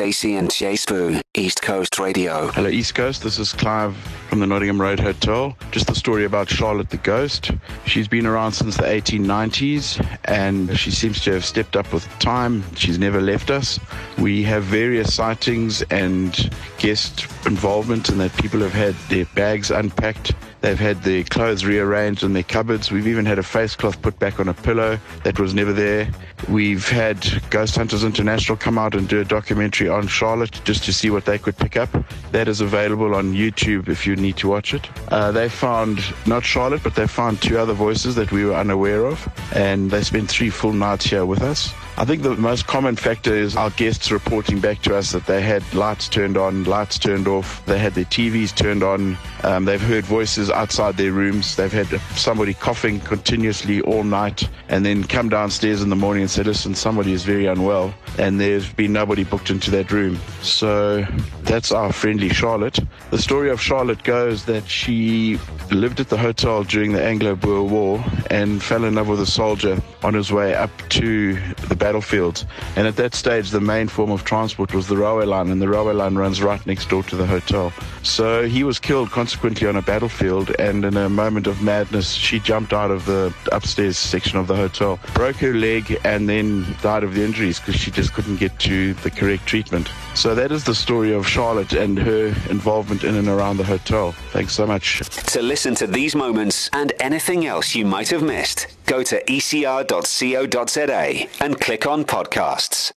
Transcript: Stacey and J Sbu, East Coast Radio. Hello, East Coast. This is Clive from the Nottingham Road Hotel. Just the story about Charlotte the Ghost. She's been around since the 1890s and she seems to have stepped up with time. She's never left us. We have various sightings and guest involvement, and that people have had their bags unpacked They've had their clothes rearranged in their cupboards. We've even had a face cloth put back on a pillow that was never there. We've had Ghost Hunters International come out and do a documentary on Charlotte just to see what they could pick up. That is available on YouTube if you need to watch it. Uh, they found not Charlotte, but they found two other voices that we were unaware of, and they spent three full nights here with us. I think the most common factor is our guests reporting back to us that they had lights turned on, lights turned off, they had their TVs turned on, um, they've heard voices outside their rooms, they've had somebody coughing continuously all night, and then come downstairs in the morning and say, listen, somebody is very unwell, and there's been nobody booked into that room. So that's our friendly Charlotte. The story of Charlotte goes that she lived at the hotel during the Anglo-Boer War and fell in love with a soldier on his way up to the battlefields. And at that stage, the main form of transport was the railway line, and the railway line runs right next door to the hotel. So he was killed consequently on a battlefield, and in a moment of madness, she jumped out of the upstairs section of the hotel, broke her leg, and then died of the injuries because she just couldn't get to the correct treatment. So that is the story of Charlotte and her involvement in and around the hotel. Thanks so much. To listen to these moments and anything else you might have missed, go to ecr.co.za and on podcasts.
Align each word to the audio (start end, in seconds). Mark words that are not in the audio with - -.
Stacey 0.00 0.36
and 0.36 0.50
J 0.50 0.72
Sbu, 0.76 1.20
East 1.34 1.60
Coast 1.60 1.98
Radio. 1.98 2.46
Hello, 2.52 2.70
East 2.70 2.94
Coast. 2.94 3.22
This 3.22 3.38
is 3.38 3.52
Clive 3.52 3.94
from 4.30 4.40
the 4.40 4.46
Nottingham 4.46 4.80
Road 4.80 4.98
Hotel. 4.98 5.54
Just 5.72 5.88
the 5.88 5.94
story 5.94 6.24
about 6.24 6.48
Charlotte 6.48 6.88
the 6.88 6.96
Ghost. 6.96 7.50
She's 7.84 8.08
been 8.08 8.24
around 8.24 8.52
since 8.52 8.78
the 8.78 8.84
1890s 8.84 10.18
and 10.24 10.74
she 10.78 10.90
seems 10.90 11.20
to 11.24 11.32
have 11.34 11.44
stepped 11.44 11.76
up 11.76 11.92
with 11.92 12.08
time. 12.18 12.64
She's 12.76 12.98
never 12.98 13.20
left 13.20 13.50
us. 13.50 13.78
We 14.16 14.42
have 14.44 14.62
various 14.62 15.12
sightings 15.12 15.82
and 15.90 16.50
guest 16.78 17.26
involvement, 17.44 18.08
and 18.08 18.18
that 18.20 18.34
people 18.38 18.60
have 18.60 18.72
had 18.72 18.94
their 19.10 19.26
bags 19.34 19.70
unpacked 19.70 20.32
They've 20.60 20.78
had 20.78 21.02
their 21.02 21.24
clothes 21.24 21.64
rearranged 21.64 22.22
in 22.22 22.32
their 22.32 22.42
cupboards. 22.42 22.90
We've 22.90 23.06
even 23.06 23.24
had 23.24 23.38
a 23.38 23.42
face 23.42 23.74
cloth 23.74 24.00
put 24.02 24.18
back 24.18 24.38
on 24.40 24.48
a 24.48 24.54
pillow 24.54 24.98
that 25.24 25.38
was 25.38 25.54
never 25.54 25.72
there. 25.72 26.10
We've 26.48 26.86
had 26.88 27.26
Ghost 27.50 27.76
Hunters 27.76 28.04
International 28.04 28.56
come 28.56 28.78
out 28.78 28.94
and 28.94 29.08
do 29.08 29.20
a 29.20 29.24
documentary 29.24 29.88
on 29.88 30.06
Charlotte 30.06 30.60
just 30.64 30.84
to 30.84 30.92
see 30.92 31.10
what 31.10 31.24
they 31.24 31.38
could 31.38 31.56
pick 31.56 31.76
up. 31.76 31.90
That 32.32 32.48
is 32.48 32.60
available 32.60 33.14
on 33.14 33.32
YouTube 33.32 33.88
if 33.88 34.06
you 34.06 34.16
need 34.16 34.36
to 34.38 34.48
watch 34.48 34.74
it. 34.74 34.88
Uh, 35.08 35.32
they 35.32 35.48
found 35.48 36.02
not 36.26 36.44
Charlotte, 36.44 36.82
but 36.82 36.94
they 36.94 37.06
found 37.06 37.40
two 37.40 37.58
other 37.58 37.74
voices 37.74 38.14
that 38.16 38.30
we 38.32 38.44
were 38.44 38.54
unaware 38.54 39.06
of, 39.06 39.28
and 39.54 39.90
they 39.90 40.02
spent 40.02 40.28
three 40.30 40.50
full 40.50 40.72
nights 40.72 41.06
here 41.06 41.24
with 41.24 41.42
us. 41.42 41.72
I 42.00 42.06
think 42.06 42.22
the 42.22 42.34
most 42.34 42.66
common 42.66 42.96
factor 42.96 43.34
is 43.34 43.56
our 43.56 43.68
guests 43.68 44.10
reporting 44.10 44.58
back 44.58 44.80
to 44.84 44.96
us 44.96 45.12
that 45.12 45.26
they 45.26 45.42
had 45.42 45.62
lights 45.74 46.08
turned 46.08 46.38
on, 46.38 46.64
lights 46.64 46.98
turned 46.98 47.28
off, 47.28 47.62
they 47.66 47.78
had 47.78 47.92
their 47.92 48.06
TVs 48.06 48.56
turned 48.56 48.82
on, 48.82 49.18
um, 49.44 49.66
they've 49.66 49.82
heard 49.82 50.06
voices 50.06 50.50
outside 50.50 50.96
their 50.96 51.12
rooms, 51.12 51.56
they've 51.56 51.70
had 51.70 51.88
somebody 52.16 52.54
coughing 52.54 53.00
continuously 53.00 53.82
all 53.82 54.02
night, 54.02 54.48
and 54.70 54.86
then 54.86 55.04
come 55.04 55.28
downstairs 55.28 55.82
in 55.82 55.90
the 55.90 55.94
morning 55.94 56.22
and 56.22 56.30
say, 56.30 56.42
listen, 56.42 56.74
somebody 56.74 57.12
is 57.12 57.22
very 57.24 57.44
unwell, 57.44 57.92
and 58.16 58.40
there's 58.40 58.72
been 58.72 58.94
nobody 58.94 59.22
booked 59.22 59.50
into 59.50 59.70
that 59.70 59.92
room. 59.92 60.18
So 60.40 61.04
that's 61.42 61.70
our 61.70 61.92
friendly 61.92 62.30
Charlotte. 62.30 62.78
The 63.10 63.18
story 63.18 63.50
of 63.50 63.60
Charlotte 63.60 64.02
goes 64.04 64.46
that 64.46 64.66
she 64.66 65.38
lived 65.70 66.00
at 66.00 66.08
the 66.08 66.16
hotel 66.16 66.64
during 66.64 66.92
the 66.92 67.04
Anglo-Boer 67.04 67.64
War 67.64 68.02
and 68.30 68.62
fell 68.62 68.84
in 68.84 68.94
love 68.94 69.08
with 69.08 69.20
a 69.20 69.26
soldier 69.26 69.82
on 70.02 70.14
his 70.14 70.32
way 70.32 70.54
up 70.54 70.70
to 70.88 71.34
the 71.68 71.76
battlefields. 71.90 72.46
And 72.76 72.86
at 72.86 72.94
that 72.96 73.16
stage, 73.16 73.50
the 73.50 73.60
main 73.60 73.88
form 73.88 74.12
of 74.12 74.24
transport 74.24 74.72
was 74.72 74.86
the 74.86 74.96
railway 74.96 75.26
line, 75.26 75.50
and 75.50 75.60
the 75.60 75.68
railway 75.68 75.92
line 75.92 76.14
runs 76.14 76.40
right 76.40 76.64
next 76.66 76.88
door 76.88 77.02
to 77.04 77.16
the 77.16 77.26
hotel. 77.26 77.72
So 78.04 78.46
he 78.46 78.62
was 78.62 78.78
killed 78.78 79.10
consequently 79.10 79.66
on 79.66 79.74
a 79.74 79.82
battlefield, 79.82 80.54
and 80.60 80.84
in 80.84 80.96
a 80.96 81.08
moment 81.08 81.48
of 81.48 81.62
madness, 81.62 82.12
she 82.12 82.38
jumped 82.38 82.72
out 82.72 82.92
of 82.92 83.06
the 83.06 83.34
upstairs 83.50 83.98
section 83.98 84.38
of 84.38 84.46
the 84.46 84.54
hotel, 84.54 85.00
broke 85.14 85.36
her 85.36 85.52
leg, 85.52 85.98
and 86.04 86.28
then 86.28 86.64
died 86.80 87.02
of 87.02 87.14
the 87.14 87.24
injuries 87.24 87.58
because 87.58 87.74
she 87.74 87.90
just 87.90 88.14
couldn't 88.14 88.36
get 88.36 88.56
to 88.60 88.94
the 89.02 89.10
correct 89.10 89.46
treatment. 89.46 89.90
So 90.14 90.36
that 90.36 90.52
is 90.52 90.62
the 90.62 90.74
story 90.74 91.12
of 91.12 91.26
Charlotte 91.26 91.72
and 91.72 91.98
her 91.98 92.26
involvement 92.50 93.02
in 93.02 93.16
and 93.16 93.26
around 93.26 93.56
the 93.56 93.64
hotel. 93.64 94.12
Thanks 94.30 94.52
so 94.52 94.64
much. 94.64 95.00
To 95.32 95.42
listen 95.42 95.74
to 95.76 95.88
these 95.88 96.14
moments 96.14 96.70
and 96.72 96.92
anything 97.00 97.46
else 97.46 97.74
you 97.74 97.84
might 97.84 98.10
have 98.10 98.22
missed, 98.22 98.68
go 98.86 99.02
to 99.02 99.20
ecr.co.za 99.24 101.00
and 101.40 101.60
on 101.86 102.04
podcasts. 102.04 102.92